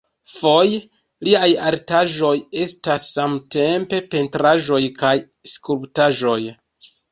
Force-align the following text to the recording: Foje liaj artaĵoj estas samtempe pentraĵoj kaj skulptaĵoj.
Foje 0.35 0.77
liaj 1.27 1.49
artaĵoj 1.71 2.31
estas 2.63 3.05
samtempe 3.19 4.01
pentraĵoj 4.15 4.83
kaj 5.05 5.15
skulptaĵoj. 5.55 6.43